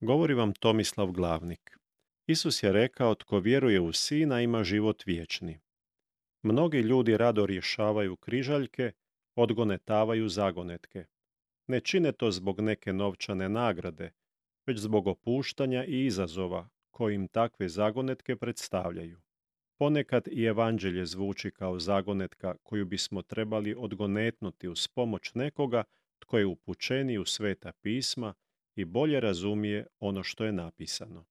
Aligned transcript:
Govori 0.00 0.34
vam 0.34 0.52
Tomislav 0.52 1.10
Glavnik. 1.10 1.78
Isus 2.26 2.62
je 2.62 2.72
rekao, 2.72 3.14
tko 3.14 3.38
vjeruje 3.38 3.80
u 3.80 3.92
Sina 3.92 4.40
ima 4.40 4.64
život 4.64 5.06
vječni. 5.06 5.60
Mnogi 6.42 6.78
ljudi 6.78 7.16
rado 7.16 7.46
rješavaju 7.46 8.16
križaljke, 8.16 8.92
odgonetavaju 9.34 10.28
zagonetke. 10.28 11.04
Ne 11.66 11.80
čine 11.80 12.12
to 12.12 12.30
zbog 12.30 12.60
neke 12.60 12.92
novčane 12.92 13.48
nagrade, 13.48 14.12
već 14.66 14.78
zbog 14.78 15.06
opuštanja 15.06 15.84
i 15.84 16.06
izazova 16.06 16.68
kojim 16.90 17.28
takve 17.28 17.68
zagonetke 17.68 18.36
predstavljaju. 18.36 19.20
Ponekad 19.78 20.28
i 20.28 20.44
evanđelje 20.44 21.06
zvuči 21.06 21.50
kao 21.50 21.78
zagonetka 21.78 22.56
koju 22.62 22.84
bismo 22.84 23.22
trebali 23.22 23.74
odgonetnuti 23.78 24.68
uz 24.68 24.88
pomoć 24.88 25.34
nekoga 25.34 25.84
tko 26.18 26.38
je 26.38 26.46
upućeni 26.46 27.18
u 27.18 27.24
sveta 27.24 27.72
pisma 27.72 28.34
i 28.76 28.84
bolje 28.84 29.20
razumije 29.20 29.86
ono 30.00 30.22
što 30.22 30.44
je 30.44 30.52
napisano. 30.52 31.24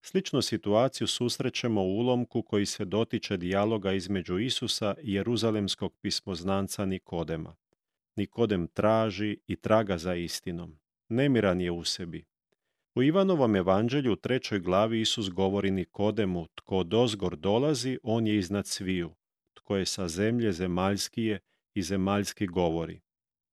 Sličnu 0.00 0.42
situaciju 0.42 1.06
susrećemo 1.06 1.82
u 1.82 1.96
ulomku 1.98 2.42
koji 2.42 2.66
se 2.66 2.84
dotiče 2.84 3.36
dijaloga 3.36 3.92
između 3.92 4.38
Isusa 4.38 4.94
i 5.02 5.12
jeruzalemskog 5.12 5.94
pismoznanca 6.00 6.84
Nikodema. 6.86 7.56
Nikodem 8.16 8.68
traži 8.68 9.38
i 9.46 9.56
traga 9.56 9.98
za 9.98 10.14
istinom. 10.14 10.78
Nemiran 11.08 11.60
je 11.60 11.70
u 11.70 11.84
sebi. 11.84 12.24
U 12.94 13.02
Ivanovom 13.02 13.56
evanđelju 13.56 14.12
u 14.12 14.16
trećoj 14.16 14.60
glavi 14.60 15.00
Isus 15.00 15.30
govori 15.30 15.70
Nikodemu, 15.70 16.46
tko 16.54 16.82
dozgor 16.82 17.36
dolazi, 17.36 17.98
on 18.02 18.26
je 18.26 18.36
iznad 18.36 18.66
sviju. 18.66 19.14
Tko 19.54 19.76
je 19.76 19.86
sa 19.86 20.08
zemlje 20.08 20.52
zemaljskije 20.52 21.40
i 21.74 21.82
zemaljski 21.82 22.46
govori. 22.46 23.00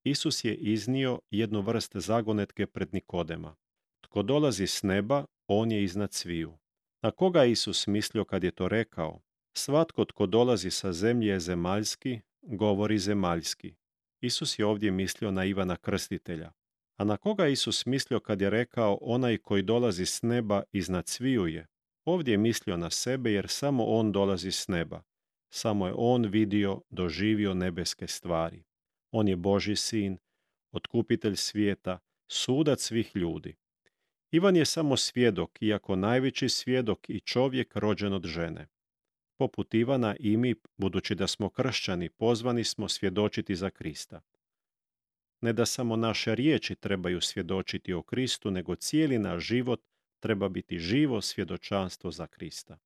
Isus 0.03 0.43
je 0.43 0.55
iznio 0.55 1.19
jednu 1.31 1.61
vrst 1.61 1.95
zagonetke 1.95 2.67
pred 2.67 2.93
Nikodema. 2.93 3.55
Tko 4.01 4.23
dolazi 4.23 4.67
s 4.67 4.83
neba, 4.83 5.25
on 5.47 5.71
je 5.71 5.83
iznad 5.83 6.13
sviju. 6.13 6.57
Na 7.01 7.11
koga 7.11 7.45
Isus 7.45 7.87
mislio 7.87 8.25
kad 8.25 8.43
je 8.43 8.51
to 8.51 8.67
rekao? 8.67 9.21
Svatko 9.53 10.05
tko 10.05 10.25
dolazi 10.25 10.71
sa 10.71 10.93
zemlje 10.93 11.27
je 11.27 11.39
zemaljski, 11.39 12.19
govori 12.41 12.99
zemaljski. 12.99 13.75
Isus 14.21 14.59
je 14.59 14.65
ovdje 14.65 14.91
mislio 14.91 15.31
na 15.31 15.45
Ivana 15.45 15.77
Krstitelja. 15.77 16.51
A 16.97 17.03
na 17.03 17.17
koga 17.17 17.47
Isus 17.47 17.85
mislio 17.85 18.19
kad 18.19 18.41
je 18.41 18.49
rekao 18.49 18.97
onaj 19.01 19.37
koji 19.37 19.61
dolazi 19.61 20.05
s 20.05 20.21
neba 20.21 20.63
iznad 20.71 21.07
sviju 21.07 21.47
je? 21.47 21.67
Ovdje 22.05 22.31
je 22.31 22.37
mislio 22.37 22.77
na 22.77 22.89
sebe 22.89 23.31
jer 23.31 23.47
samo 23.47 23.85
on 23.85 24.11
dolazi 24.11 24.51
s 24.51 24.67
neba. 24.67 25.01
Samo 25.49 25.87
je 25.87 25.93
on 25.97 26.25
vidio, 26.25 26.81
doživio 26.89 27.53
nebeske 27.53 28.07
stvari. 28.07 28.63
On 29.15 29.27
je 29.27 29.35
Boži 29.35 29.75
sin, 29.75 30.17
otkupitelj 30.71 31.35
svijeta, 31.35 31.99
sudac 32.27 32.81
svih 32.81 33.15
ljudi. 33.15 33.55
Ivan 34.31 34.55
je 34.55 34.65
samo 34.65 34.97
svjedok, 34.97 35.61
iako 35.61 35.95
najveći 35.95 36.49
svjedok 36.49 37.09
i 37.09 37.19
čovjek 37.19 37.75
rođen 37.75 38.13
od 38.13 38.25
žene. 38.25 38.67
Poput 39.37 39.73
Ivana 39.73 40.15
i 40.19 40.37
mi, 40.37 40.55
budući 40.77 41.15
da 41.15 41.27
smo 41.27 41.49
kršćani, 41.49 42.09
pozvani 42.09 42.63
smo 42.63 42.89
svjedočiti 42.89 43.55
za 43.55 43.69
Krista. 43.69 44.21
Ne 45.41 45.53
da 45.53 45.65
samo 45.65 45.95
naše 45.95 46.35
riječi 46.35 46.75
trebaju 46.75 47.21
svjedočiti 47.21 47.93
o 47.93 48.03
Kristu, 48.03 48.51
nego 48.51 48.75
cijeli 48.75 49.17
naš 49.19 49.43
život 49.43 49.81
treba 50.19 50.49
biti 50.49 50.79
živo 50.79 51.21
svjedočanstvo 51.21 52.11
za 52.11 52.27
Krista. 52.27 52.77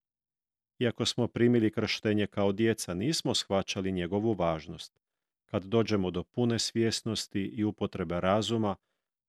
Iako 0.79 1.06
smo 1.06 1.28
primili 1.28 1.72
krštenje 1.72 2.28
kao 2.28 2.52
djeca, 2.52 2.94
nismo 2.94 3.35
shvaćali 3.35 3.91
njegovu 3.91 4.34
važnost. 4.34 5.06
Kad 5.52 5.63
dođemo 5.63 6.12
do 6.12 6.24
pune 6.24 6.59
svjesnosti 6.59 7.41
i 7.41 7.63
upotrebe 7.63 8.22
razuma, 8.22 8.75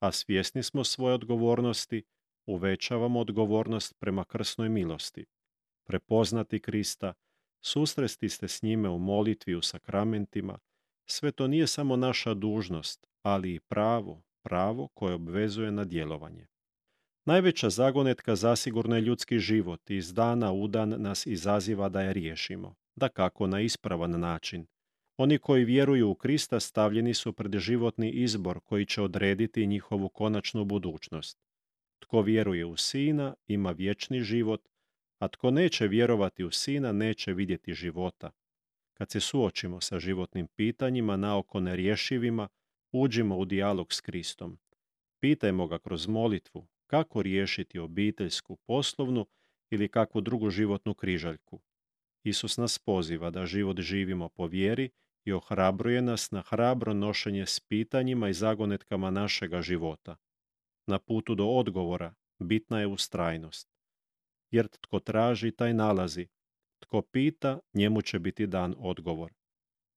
a 0.00 0.12
svjesni 0.12 0.62
smo 0.62 0.84
svoje 0.84 1.14
odgovornosti, 1.14 2.02
uvećavamo 2.46 3.20
odgovornost 3.20 3.94
prema 3.98 4.24
krsnoj 4.24 4.68
milosti. 4.68 5.24
Prepoznati 5.86 6.60
Krista, 6.60 7.14
susresti 7.60 8.28
ste 8.28 8.48
s 8.48 8.62
njime 8.62 8.88
u 8.88 8.98
molitvi 8.98 9.54
u 9.54 9.62
sakramentima, 9.62 10.58
sve 11.06 11.32
to 11.32 11.46
nije 11.46 11.66
samo 11.66 11.96
naša 11.96 12.34
dužnost, 12.34 13.06
ali 13.22 13.54
i 13.54 13.60
pravo, 13.60 14.22
pravo 14.42 14.88
koje 14.94 15.14
obvezuje 15.14 15.70
na 15.70 15.84
djelovanje. 15.84 16.46
Najveća 17.24 17.70
zagonetka 17.70 18.36
zasigurno 18.36 18.96
je 18.96 19.00
ljudski 19.02 19.38
život 19.38 19.90
i 19.90 19.96
iz 19.96 20.14
dana 20.14 20.52
u 20.52 20.68
dan 20.68 20.88
nas 20.88 21.26
izaziva 21.26 21.88
da 21.88 22.00
je 22.00 22.12
riješimo, 22.12 22.74
da 22.96 23.08
kako 23.08 23.46
na 23.46 23.60
ispravan 23.60 24.20
način, 24.20 24.66
oni 25.18 25.38
koji 25.38 25.64
vjeruju 25.64 26.10
u 26.10 26.14
Krista 26.14 26.60
stavljeni 26.60 27.14
su 27.14 27.32
pred 27.32 27.58
životni 27.58 28.10
izbor 28.10 28.60
koji 28.60 28.86
će 28.86 29.02
odrediti 29.02 29.66
njihovu 29.66 30.08
konačnu 30.08 30.64
budućnost. 30.64 31.38
Tko 31.98 32.22
vjeruje 32.22 32.64
u 32.64 32.76
Sina 32.76 33.34
ima 33.46 33.70
vječni 33.70 34.20
život, 34.20 34.68
a 35.18 35.28
tko 35.28 35.50
neće 35.50 35.88
vjerovati 35.88 36.44
u 36.44 36.50
Sina 36.50 36.92
neće 36.92 37.32
vidjeti 37.32 37.74
života. 37.74 38.30
Kad 38.94 39.10
se 39.10 39.20
suočimo 39.20 39.80
sa 39.80 39.98
životnim 39.98 40.46
pitanjima 40.46 41.16
naoko 41.16 41.60
nerješivima, 41.60 42.48
uđimo 42.92 43.38
u 43.38 43.44
dijalog 43.44 43.92
s 43.92 44.00
Kristom. 44.00 44.58
Pitajmo 45.20 45.66
ga 45.66 45.78
kroz 45.78 46.06
molitvu 46.06 46.66
kako 46.86 47.22
riješiti 47.22 47.78
obiteljsku, 47.78 48.56
poslovnu 48.56 49.26
ili 49.70 49.88
kakvu 49.88 50.20
drugu 50.20 50.50
životnu 50.50 50.94
križaljku. 50.94 51.60
Isus 52.22 52.56
nas 52.56 52.78
poziva 52.78 53.30
da 53.30 53.46
život 53.46 53.80
živimo 53.80 54.28
po 54.28 54.46
vjeri 54.46 54.90
i 55.28 55.32
ohrabruje 55.32 56.02
nas 56.02 56.30
na 56.30 56.42
hrabro 56.42 56.94
nošenje 56.94 57.46
s 57.46 57.60
pitanjima 57.60 58.28
i 58.28 58.34
zagonetkama 58.34 59.10
našega 59.10 59.62
života. 59.62 60.16
Na 60.86 60.98
putu 60.98 61.34
do 61.34 61.46
odgovora 61.46 62.14
bitna 62.38 62.80
je 62.80 62.86
ustrajnost. 62.86 63.68
Jer 64.50 64.68
tko 64.68 65.00
traži, 65.00 65.50
taj 65.50 65.74
nalazi. 65.74 66.26
Tko 66.78 67.02
pita, 67.02 67.58
njemu 67.74 68.02
će 68.02 68.18
biti 68.18 68.46
dan 68.46 68.74
odgovor. 68.78 69.32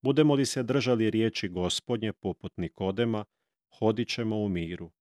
Budemo 0.01 0.35
li 0.35 0.45
se 0.45 0.63
držali 0.63 1.09
riječi 1.09 1.49
gospodnje 1.49 2.13
poput 2.13 2.57
Nikodema, 2.57 3.25
hodit 3.79 4.09
ćemo 4.09 4.37
u 4.37 4.49
miru. 4.49 4.91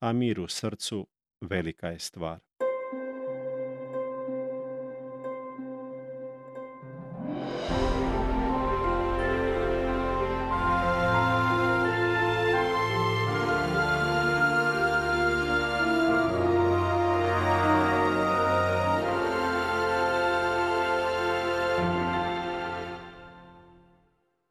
A 0.00 0.12
mir 0.12 0.40
u 0.40 0.48
srcu 0.48 1.06
velika 1.40 1.88
je 1.88 1.98
stvar. 1.98 2.47